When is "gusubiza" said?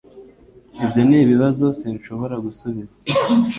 2.45-2.97